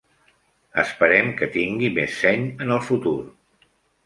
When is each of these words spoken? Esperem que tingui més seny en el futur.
Esperem 0.83 1.29
que 1.41 1.49
tingui 1.57 1.91
més 1.99 2.17
seny 2.23 2.49
en 2.67 2.75
el 2.79 2.83
futur. 2.89 3.15